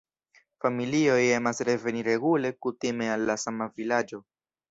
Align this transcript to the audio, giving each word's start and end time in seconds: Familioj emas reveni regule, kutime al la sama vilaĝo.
Familioj 0.63 1.25
emas 1.33 1.61
reveni 1.69 2.01
regule, 2.09 2.53
kutime 2.67 3.11
al 3.17 3.29
la 3.33 3.37
sama 3.45 3.71
vilaĝo. 3.79 4.23